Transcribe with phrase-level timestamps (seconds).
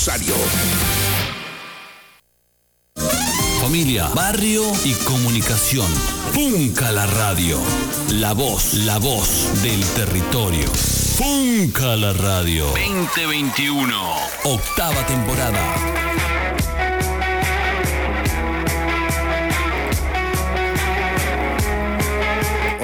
[0.00, 0.34] Rosario.
[3.60, 5.86] Familia, barrio y comunicación.
[6.32, 7.58] Funca la radio.
[8.12, 10.66] La voz, la voz del territorio.
[10.68, 12.68] Funca la radio.
[12.68, 13.94] 2021.
[14.44, 15.60] Octava temporada.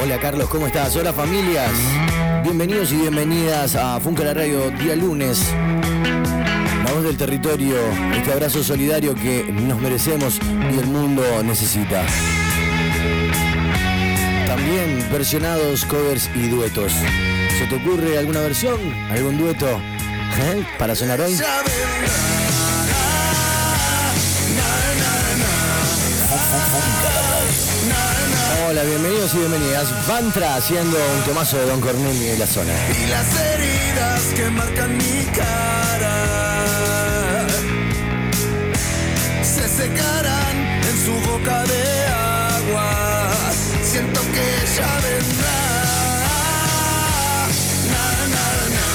[0.03, 0.95] Hola Carlos, ¿cómo estás?
[0.97, 1.73] Hola familias.
[2.43, 5.55] Bienvenidos y bienvenidas a Funca la Radio, día lunes.
[7.03, 7.77] Del territorio,
[8.15, 12.03] este abrazo solidario que nos merecemos y el mundo necesita.
[14.47, 16.93] También versionados, covers y duetos.
[17.59, 18.81] ¿Se te ocurre alguna versión?
[19.11, 19.67] ¿Algún dueto?
[19.69, 20.67] ¿Eh?
[20.79, 21.39] ¿Para sonar hoy?
[28.69, 30.09] Hola, bienvenidos y bienvenidas.
[30.09, 32.73] Vantra haciendo un tomazo de Don Cornelio en la zona.
[32.91, 36.46] Y las heridas que marcan mi cara
[41.07, 41.83] su boca de
[42.57, 42.89] agua.
[43.91, 45.61] Siento que ella vendrá.
[47.93, 48.87] Na, na, na.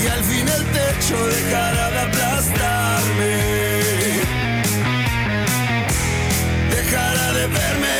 [0.00, 3.34] Y al fin el techo dejará de aplastarme.
[6.76, 7.98] Dejará de verme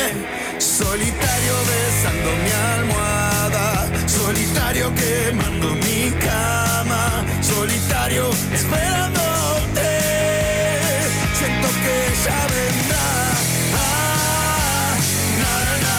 [0.57, 3.67] solitario besando mi almohada,
[4.07, 6.68] solitario quemando mi cama,
[7.59, 9.89] solitario esperándote.
[11.37, 13.09] Siento que ya vendrá.
[13.75, 14.95] Ah,
[15.41, 15.53] na,
[15.85, 15.97] na,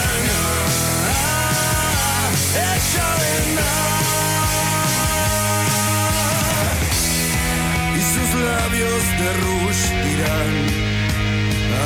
[1.13, 2.29] ah,
[2.73, 3.75] ella vendrá.
[7.95, 10.51] y sus labios de rouge dirán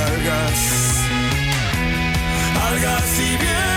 [0.08, 0.62] algas,
[2.70, 3.75] algas y vientos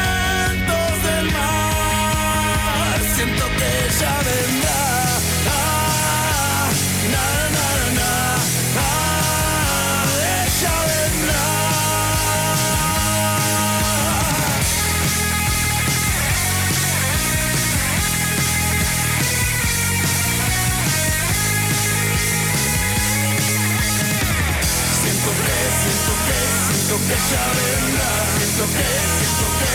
[26.88, 28.12] siento que ella vendrá.
[28.38, 28.88] Siento que,
[29.20, 29.72] siento que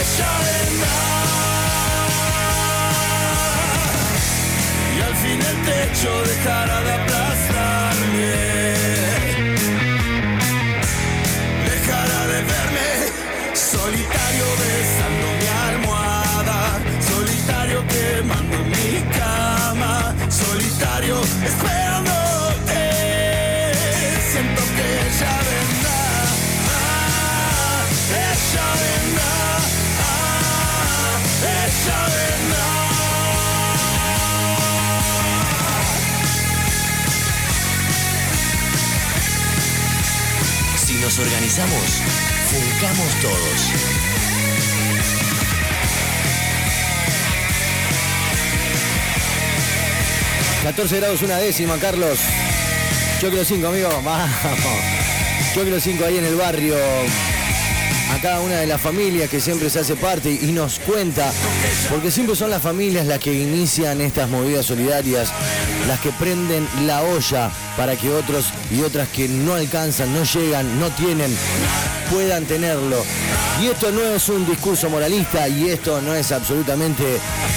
[0.00, 0.98] ella vendrá.
[4.94, 8.32] Y al fin el techo dejará de aplastarme.
[11.70, 12.88] Dejará de verme
[13.54, 16.58] solitario besando mi almohada.
[17.08, 20.14] Solitario quemando mi cama.
[20.28, 22.21] Solitario esperándote.
[41.02, 42.00] Nos organizamos,
[42.50, 43.72] funcamos todos.
[43.74, 44.22] Mm.
[50.62, 52.20] 14 grados una décima, Carlos.
[53.20, 53.88] Yo quiero 5, amigo.
[54.04, 54.28] Vamos.
[55.56, 56.76] Yo quiero 5 ahí en el barrio.
[58.12, 61.32] A cada una de las familias que siempre se hace parte y nos cuenta,
[61.90, 65.32] porque siempre son las familias las que inician estas movidas solidarias,
[65.86, 70.80] las que prenden la olla para que otros y otras que no alcanzan, no llegan,
[70.80, 71.36] no tienen,
[72.10, 73.02] puedan tenerlo.
[73.62, 77.04] Y esto no es un discurso moralista y esto no es absolutamente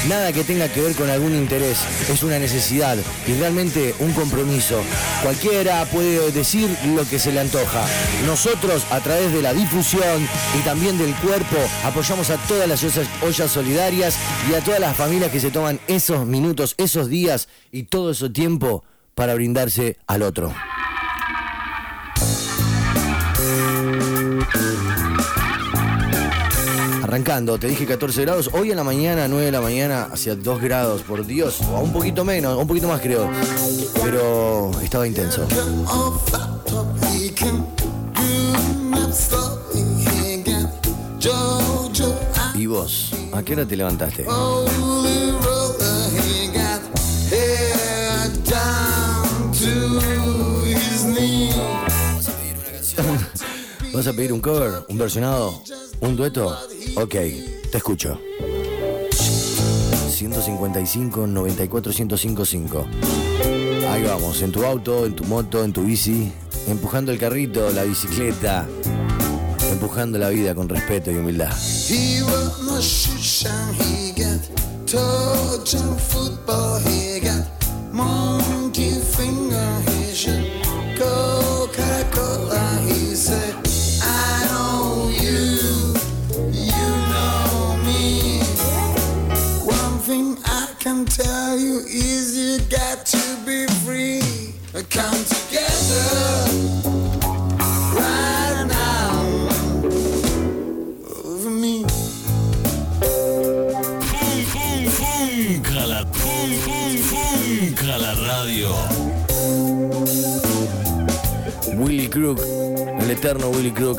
[0.07, 2.95] nada que tenga que ver con algún interés, es una necesidad
[3.25, 4.83] y realmente un compromiso.
[5.23, 7.83] Cualquiera puede decir lo que se le antoja.
[8.27, 12.83] Nosotros a través de la difusión y también del cuerpo apoyamos a todas las
[13.23, 14.15] ollas, solidarias
[14.47, 18.29] y a todas las familias que se toman esos minutos, esos días y todo ese
[18.29, 18.83] tiempo
[19.15, 20.53] para brindarse al otro.
[27.15, 30.61] Arrancando, te dije 14 grados, hoy en la mañana, 9 de la mañana, hacia 2
[30.61, 33.29] grados, por Dios, o un poquito menos, un poquito más creo,
[34.03, 35.47] pero estaba intenso.
[42.53, 43.11] ¿Y vos?
[43.31, 44.25] ¿A qué hora te levantaste?
[53.95, 54.85] ¿Vas a pedir un cover?
[54.89, 55.63] ¿Un versionado?
[56.01, 56.53] ¿Un dueto?
[56.97, 57.15] Ok,
[57.71, 58.19] te escucho.
[60.09, 62.85] 155 94 1055.
[63.89, 66.29] Ahí vamos, en tu auto, en tu moto, en tu bici,
[66.67, 68.67] empujando el carrito, la bicicleta.
[69.71, 71.53] empujando la vida con respeto y humildad.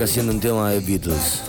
[0.06, 1.42] Haciendo un tema de Beatles.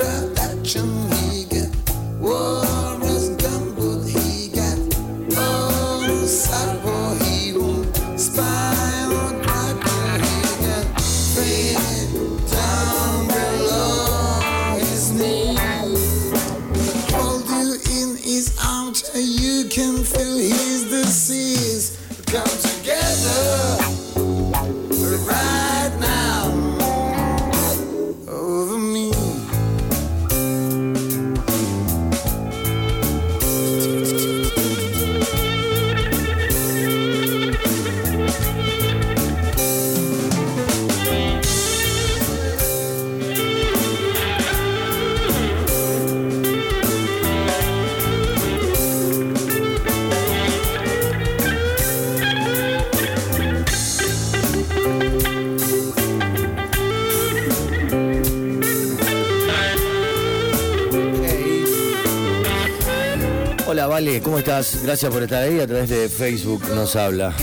[64.24, 64.82] ¿Cómo estás?
[64.84, 67.36] Gracias por estar ahí a través de Facebook nos habla.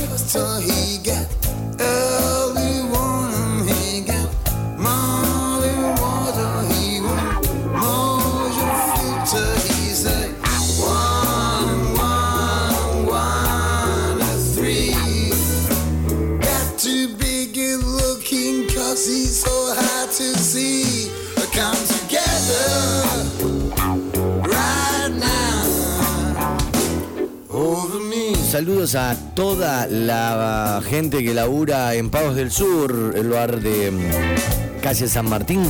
[28.54, 34.80] Saludos a toda la gente que labura en Pagos del Sur, el bar de mm,
[34.80, 35.66] Calle San Martín,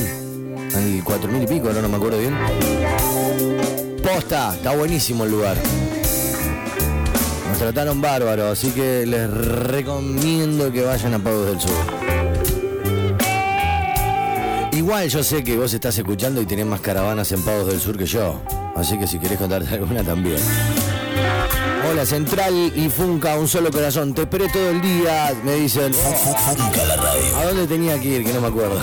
[0.75, 2.36] al 4000 y pico, ahora no me acuerdo bien.
[4.02, 5.56] Posta, está buenísimo el lugar.
[7.48, 11.72] Nos trataron bárbaro, así que les recomiendo que vayan a Pagos del Sur.
[14.72, 17.96] Igual yo sé que vos estás escuchando y tenés más caravanas en Pagos del Sur
[17.96, 18.42] que yo,
[18.76, 20.37] así que si querés contarte alguna también.
[21.90, 24.14] Hola Central y Funca, un solo corazón.
[24.14, 25.92] Te esperé todo el día, me dicen.
[25.92, 27.36] Funca la radio.
[27.36, 28.25] ¿A dónde tenía que ir?
[28.25, 28.81] Que no me acuerdo.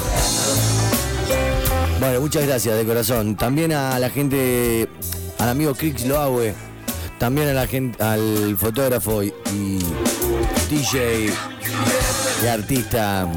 [2.00, 3.36] Bueno, muchas gracias de corazón.
[3.36, 4.88] También a la gente,
[5.40, 6.54] al amigo Crix Loawe,
[7.18, 9.34] también a la gente, al fotógrafo y,
[10.70, 11.30] DJ
[12.44, 13.28] y artista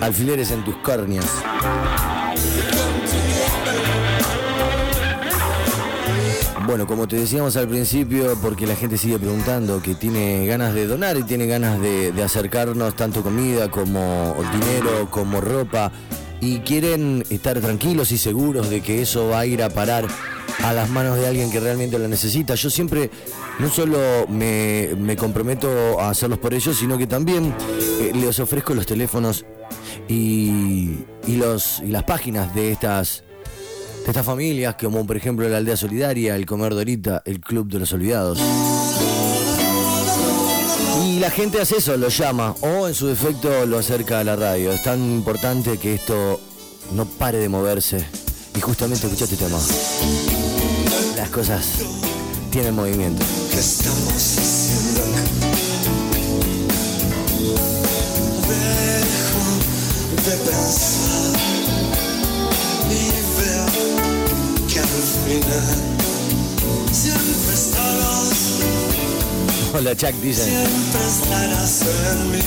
[0.00, 1.26] Alfileres en tus córneas.
[6.70, 10.86] Bueno, como te decíamos al principio, porque la gente sigue preguntando, que tiene ganas de
[10.86, 15.90] donar y tiene ganas de, acercarnos tanto comida como dinero, como ropa,
[16.40, 20.06] y quieren estar tranquilos y seguros de que eso va a ir a parar
[20.62, 22.54] a las manos de alguien que realmente lo necesita.
[22.54, 23.10] Yo siempre
[23.58, 23.98] no solo
[24.28, 27.52] me, me comprometo a hacerlos por ellos, sino que también
[28.00, 29.44] eh, les ofrezco los teléfonos
[30.06, 33.24] y, y los, y las páginas de estas
[34.10, 37.92] estas familias, como por ejemplo la Aldea Solidaria, el Comer Dorita, el Club de los
[37.92, 38.40] Olvidados.
[41.04, 44.34] Y la gente hace eso, lo llama, o en su defecto lo acerca a la
[44.34, 44.72] radio.
[44.72, 46.40] Es tan importante que esto
[46.92, 48.04] no pare de moverse.
[48.56, 49.58] Y justamente escuchaste este tema.
[51.16, 51.66] Las cosas
[52.50, 53.24] tienen movimiento.
[60.26, 61.29] De pensar
[64.72, 64.86] que al
[65.26, 65.78] final
[66.92, 68.38] siempre estarás,
[69.72, 70.46] Hola Chuck, dicen.
[70.46, 72.38] siempre estarás en mí.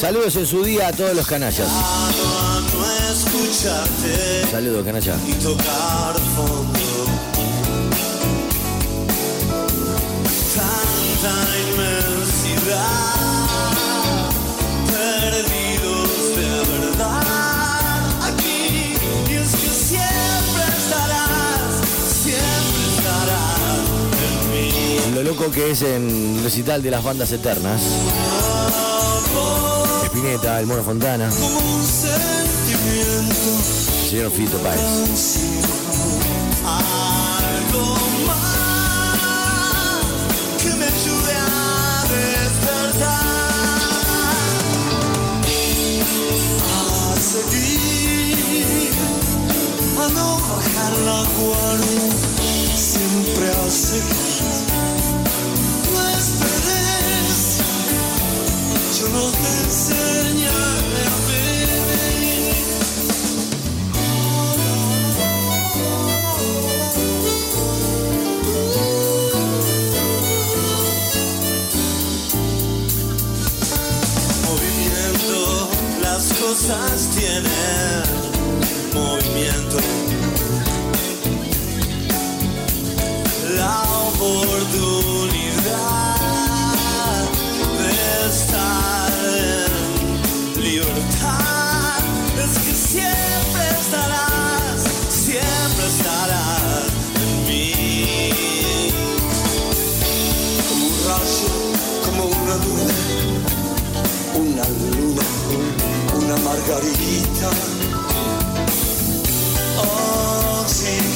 [0.00, 1.68] Saludos en su día a todos los canallas.
[1.68, 1.76] No
[4.50, 5.16] Saludos, canalla.
[5.26, 7.06] y tocar fondo.
[10.54, 11.34] Tanta
[11.68, 13.14] inmensidad,
[25.50, 27.80] que es en recital de las bandas eternas.
[30.04, 33.34] Espineta, el Mono Fontana, sentimiento.
[34.10, 34.80] señor Fito Páez.
[36.64, 40.00] Algo más
[40.62, 43.26] que me ayude a despertar.
[46.72, 46.74] A
[47.20, 48.90] seguir,
[49.98, 52.10] a no bajar la guardia,
[52.76, 54.35] siempre a seguir.
[56.26, 57.58] Esperes,
[58.98, 61.25] yo no te enseñaré a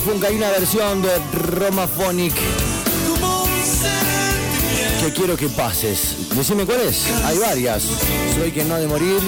[0.00, 1.14] Funka, hay una versión de un
[3.64, 6.16] sentimiento que quiero que pases.
[6.34, 7.06] Decime cuál es.
[7.24, 7.84] Hay varias.
[8.34, 9.20] Soy quien no ha de morir.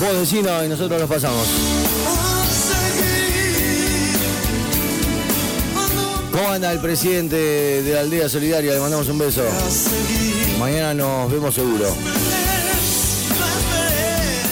[0.00, 1.48] Vos decino y nosotros los pasamos.
[6.30, 8.72] ¿Cómo anda el presidente de la aldea solidaria?
[8.72, 9.42] Le mandamos un beso.
[10.58, 11.94] Mañana nos vemos seguro.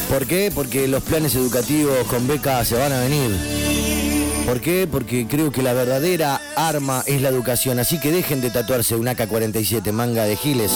[0.08, 0.52] ¿Por qué?
[0.54, 3.30] Porque los planes educativos con beca se van a venir.
[4.46, 4.87] ¿Por qué?
[4.90, 7.78] Porque creo que la verdadera arma es la educación.
[7.78, 10.70] Así que dejen de tatuarse un AK-47 manga de giles.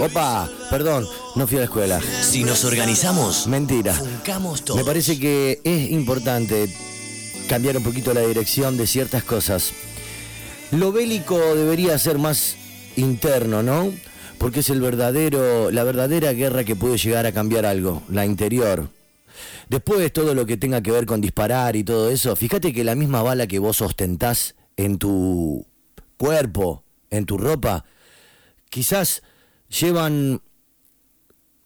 [0.00, 2.00] Opa, perdón, no fui a la escuela.
[2.22, 4.00] Si nos organizamos, Mentira.
[4.64, 4.76] todos.
[4.76, 6.68] Me parece que es importante
[7.48, 9.72] cambiar un poquito la dirección de ciertas cosas.
[10.70, 12.56] Lo bélico debería ser más
[12.96, 13.92] interno, ¿no?
[14.38, 18.90] Porque es el verdadero, la verdadera guerra que puede llegar a cambiar algo, la interior.
[19.68, 22.94] Después todo lo que tenga que ver con disparar y todo eso, fíjate que la
[22.94, 25.66] misma bala que vos ostentás en tu
[26.16, 27.84] cuerpo, en tu ropa,
[28.70, 29.22] quizás
[29.68, 30.40] llevan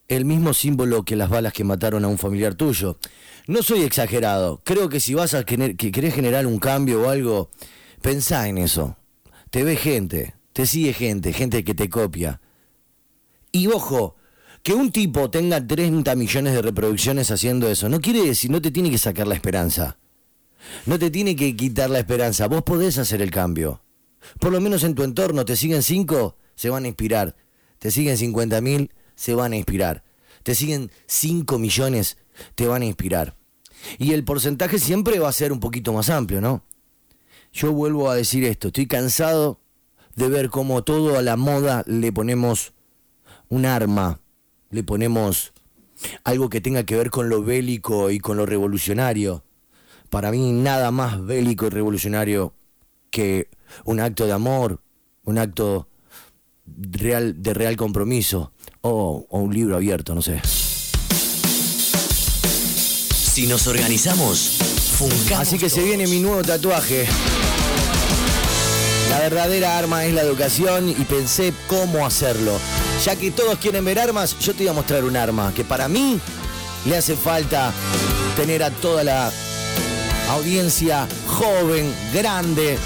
[0.08, 2.98] el mismo símbolo que las balas que mataron a un familiar tuyo.
[3.46, 4.60] No soy exagerado.
[4.64, 7.50] Creo que si vas a querer, que querés generar un cambio o algo,
[8.02, 8.96] pensá en eso.
[9.50, 12.40] Te ve gente, te sigue gente, gente que te copia.
[13.52, 14.16] Y ojo,
[14.62, 18.70] que un tipo tenga 30 millones de reproducciones haciendo eso, no quiere decir, no te
[18.70, 19.98] tiene que sacar la esperanza.
[20.86, 22.46] No te tiene que quitar la esperanza.
[22.46, 23.82] Vos podés hacer el cambio.
[24.38, 27.36] Por lo menos en tu entorno, te siguen 5, se van a inspirar.
[27.78, 30.04] Te siguen 50 mil, se van a inspirar.
[30.42, 32.18] Te siguen 5 millones,
[32.54, 33.36] te van a inspirar.
[33.98, 36.64] Y el porcentaje siempre va a ser un poquito más amplio, ¿no?
[37.52, 39.60] Yo vuelvo a decir esto, estoy cansado
[40.14, 42.74] de ver cómo todo a la moda le ponemos
[43.50, 44.20] un arma,
[44.70, 45.52] le ponemos
[46.24, 49.44] algo que tenga que ver con lo bélico y con lo revolucionario.
[50.08, 52.54] Para mí nada más bélico y revolucionario
[53.10, 53.48] que
[53.84, 54.80] un acto de amor,
[55.24, 55.88] un acto
[56.66, 60.40] real, de real compromiso o, o un libro abierto, no sé.
[63.12, 64.38] Si nos organizamos,
[64.96, 67.06] funcamos Así que se viene mi nuevo tatuaje.
[69.08, 72.52] La verdadera arma es la educación y pensé cómo hacerlo.
[73.04, 75.88] Ya que todos quieren ver armas, yo te voy a mostrar un arma que para
[75.88, 76.20] mí
[76.84, 77.72] le hace falta
[78.36, 79.32] tener a toda la
[80.28, 82.78] audiencia joven, grande,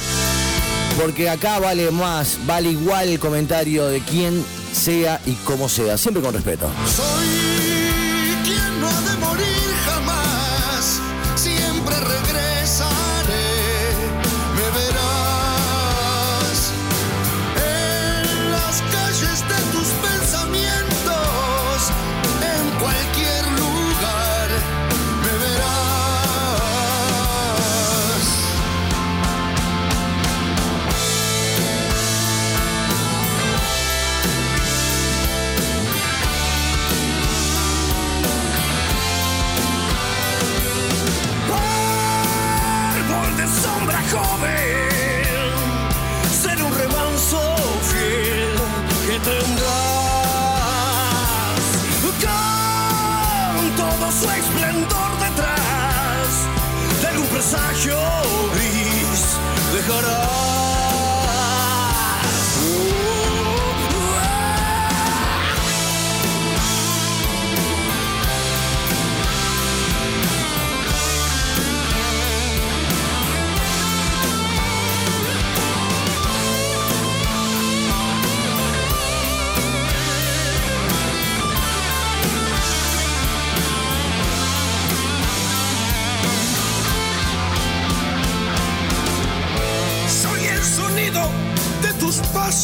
[1.00, 6.22] porque acá vale más, vale igual el comentario de quién sea y cómo sea, siempre
[6.22, 6.70] con respeto.
[6.96, 7.26] Soy
[8.44, 9.63] quien no ha de morir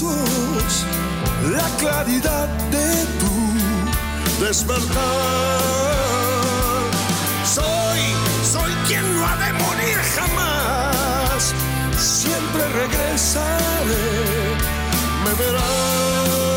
[0.02, 5.00] la claridad de tu despertar.
[7.44, 8.00] Soy,
[8.50, 11.54] soy quien no ha de morir jamás.
[11.98, 14.08] Siempre regresaré,
[15.24, 16.49] me verás.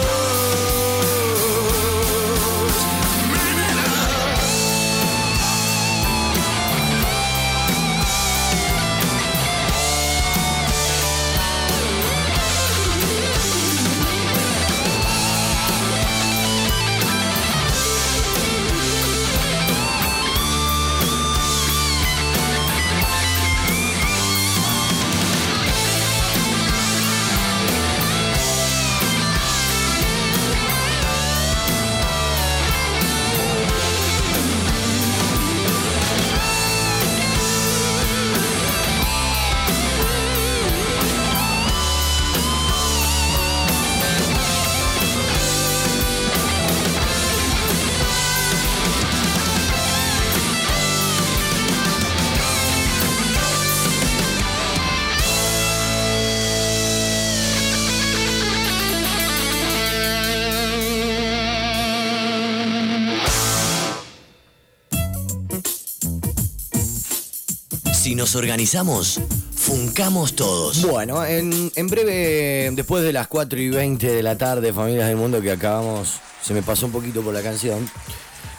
[68.04, 69.22] Si nos organizamos,
[69.56, 70.86] funcamos todos.
[70.86, 75.16] Bueno, en, en breve, después de las 4 y 20 de la tarde, familias del
[75.16, 77.90] mundo que acabamos, se me pasó un poquito por la canción.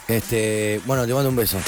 [0.07, 1.59] Este, bueno, te mando un beso.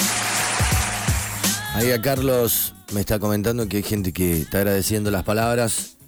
[1.74, 5.98] Ahí a Carlos me está comentando que hay gente que está agradeciendo las palabras.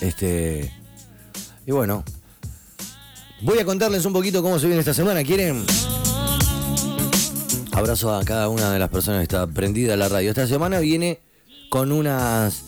[0.00, 0.72] Este,
[1.66, 2.04] y bueno,
[3.42, 5.24] voy a contarles un poquito cómo se viene esta semana.
[5.24, 5.66] ¿Quieren?
[7.76, 10.30] Abrazo a cada una de las personas que está prendida a la radio.
[10.30, 11.20] Esta semana viene
[11.68, 12.62] con unas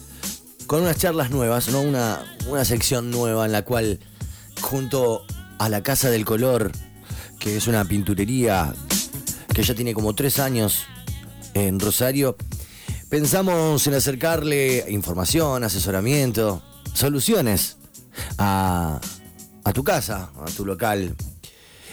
[0.66, 1.80] con unas charlas nuevas, ¿no?
[1.80, 4.00] Una, una sección nueva en la cual
[4.60, 5.24] junto
[5.58, 6.72] a la Casa del Color,
[7.38, 8.74] que es una pinturería
[9.54, 10.84] que ya tiene como tres años
[11.54, 12.36] en Rosario,
[13.08, 17.78] pensamos en acercarle información, asesoramiento, soluciones
[18.36, 19.00] a,
[19.64, 21.16] a tu casa, a tu local.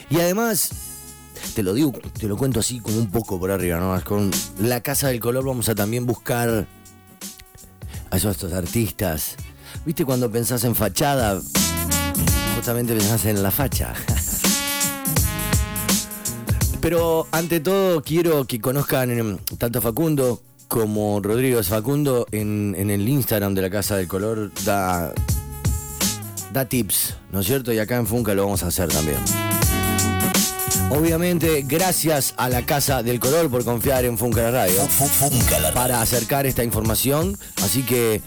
[0.09, 0.84] Y además,
[1.53, 4.01] te lo digo, te lo cuento así como un poco por arriba, ¿no?
[4.03, 6.67] Con la Casa del Color vamos a también buscar
[8.09, 9.35] a esos estos artistas.
[9.85, 11.41] ¿Viste cuando pensás en fachada?
[12.55, 13.93] Justamente pensás en la facha.
[16.81, 23.55] Pero ante todo quiero que conozcan tanto Facundo como Rodrigo Facundo en, en el Instagram
[23.55, 25.13] de la Casa del Color da,
[26.53, 27.73] da tips, ¿no es cierto?
[27.73, 29.17] Y acá en Funca lo vamos a hacer también.
[30.91, 34.81] Obviamente, gracias a la Casa del Color por confiar en Funca Radio
[35.73, 37.37] para acercar esta información.
[37.63, 38.21] Así que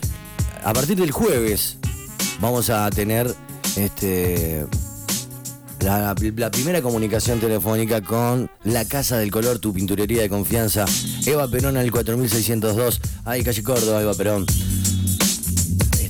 [0.65, 1.79] a partir del jueves
[2.41, 3.35] vamos a tener
[3.77, 4.67] este
[5.81, 10.85] la, la primera comunicación telefónica con la Casa del Color, tu pinturería de confianza.
[11.27, 13.01] Eva Perón al 4602.
[13.25, 14.47] Ay, calle Córdoba, Eva Perón.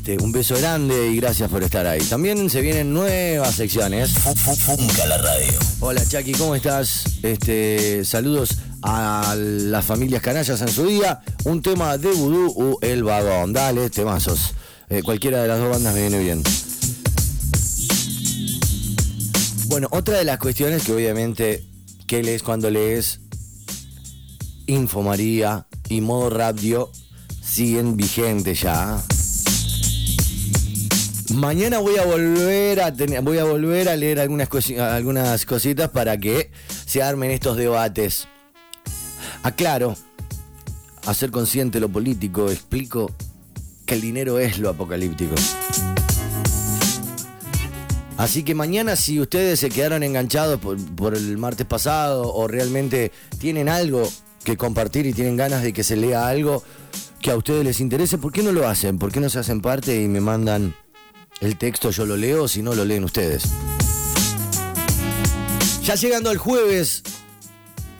[0.08, 2.00] Este, un beso grande y gracias por estar ahí.
[2.00, 4.10] También se vienen nuevas secciones.
[4.12, 5.52] Fu- fu- Funca la radio.
[5.80, 7.04] Hola Chucky, ¿cómo estás?
[7.22, 11.20] Este, saludos a las familias canallas en su día.
[11.44, 13.52] Un tema de Vudú u El Vagón.
[13.52, 14.54] Dale, temazos.
[14.88, 16.42] Eh, cualquiera de las dos bandas me viene bien.
[19.66, 21.66] Bueno, otra de las cuestiones que obviamente
[22.06, 23.20] que lees cuando lees
[24.66, 26.90] Info María y Modo Radio
[27.42, 29.02] siguen vigentes ya.
[31.34, 36.16] Mañana voy a volver a voy a volver a leer algunas, cosi- algunas cositas para
[36.16, 36.50] que
[36.86, 38.26] se armen estos debates.
[39.42, 39.94] Aclaro,
[41.06, 43.12] a ser consciente lo político, explico
[43.84, 45.34] que el dinero es lo apocalíptico.
[48.16, 53.12] Así que mañana si ustedes se quedaron enganchados por, por el martes pasado o realmente
[53.38, 54.08] tienen algo
[54.44, 56.62] que compartir y tienen ganas de que se lea algo
[57.20, 58.98] que a ustedes les interese, ¿por qué no lo hacen?
[58.98, 60.74] ¿Por qué no se hacen parte y me mandan
[61.40, 63.44] el texto yo lo leo, si no lo leen ustedes.
[65.82, 67.02] Ya llegando el jueves,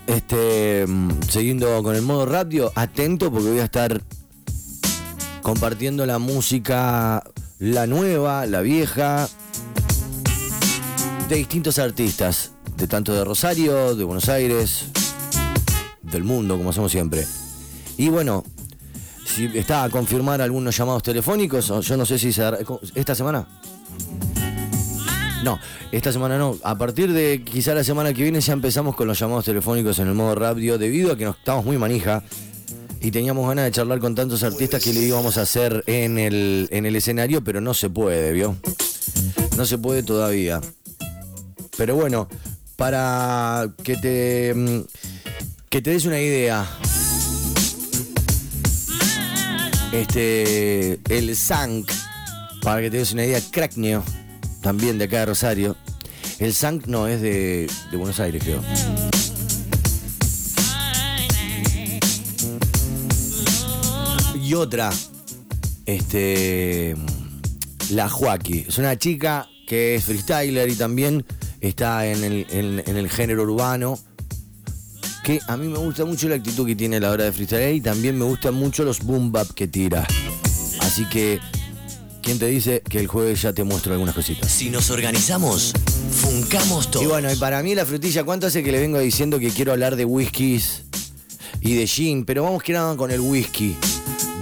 [0.06, 4.02] este, mm, siguiendo con el modo radio, atento porque voy a estar
[5.42, 7.22] compartiendo la música,
[7.58, 9.28] la nueva, la vieja,
[11.28, 14.84] de distintos artistas, de tanto de Rosario, de Buenos Aires,
[16.02, 17.26] del mundo, como hacemos siempre.
[17.96, 18.44] Y bueno,
[19.46, 22.42] está a confirmar algunos llamados telefónicos, yo no sé si se
[22.94, 23.46] esta semana.
[25.44, 25.58] No,
[25.92, 26.56] esta semana no.
[26.62, 30.08] A partir de quizá la semana que viene ya empezamos con los llamados telefónicos en
[30.08, 32.22] el modo radio, debido a que nos estamos muy manija
[33.00, 36.68] y teníamos ganas de charlar con tantos artistas que le íbamos a hacer en el,
[36.72, 38.56] en el escenario, pero no se puede, ¿vio?
[39.56, 40.60] No se puede todavía.
[41.76, 42.28] Pero bueno,
[42.76, 44.80] para que te, mm,
[45.68, 46.66] que te des una idea,
[49.92, 51.90] este, el Zank,
[52.62, 54.02] para que te des una idea, Crackneo,
[54.62, 55.76] también de acá de Rosario.
[56.38, 58.62] El Zank no es de, de Buenos Aires, creo.
[64.42, 64.90] Y otra,
[65.84, 66.94] este,
[67.90, 68.64] la Joaquí.
[68.68, 71.24] Es una chica que es freestyler y también
[71.60, 73.98] está en el, en- en el género urbano.
[75.28, 77.74] Que a mí me gusta mucho la actitud que tiene a la hora de freestyler
[77.74, 80.06] y también me gustan mucho los boom bap que tira.
[80.80, 81.38] Así que,
[82.22, 84.50] ¿quién te dice que el jueves ya te muestro algunas cositas?
[84.50, 85.74] Si nos organizamos,
[86.12, 87.04] funcamos todos.
[87.04, 89.72] Y bueno, y para mí la frutilla, ¿cuánto hace que le vengo diciendo que quiero
[89.72, 90.84] hablar de whiskies
[91.60, 92.24] y de gin?
[92.24, 93.76] Pero vamos que nada con el whisky.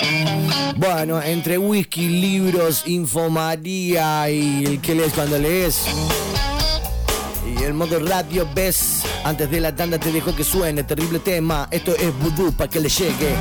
[0.76, 5.84] Bueno, entre whisky, libros, infomaría y el que lees cuando lees.
[7.46, 9.02] Y el modo radio ves.
[9.24, 11.68] Antes de la tanda te dejo que suene terrible tema.
[11.70, 13.34] Esto es vudú para que le llegue.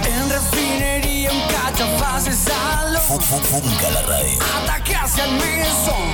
[1.74, 4.40] Un cachafaz salón Funca la radio.
[4.64, 6.14] Ataque hacia el mesón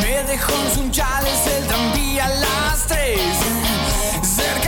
[0.00, 3.20] Me dejó en Sunchales el tranvía a las tres
[4.22, 4.59] Cerca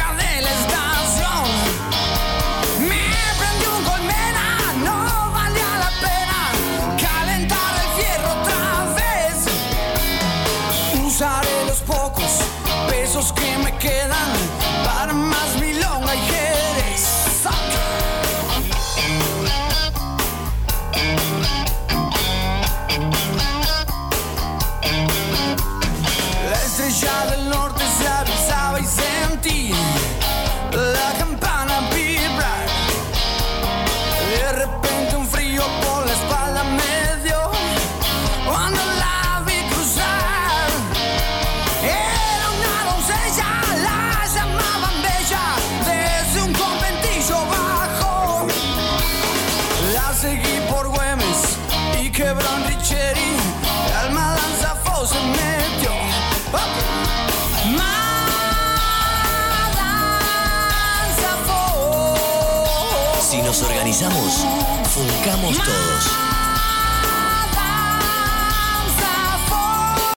[65.53, 66.12] Si nos organizamos, funcamos todos.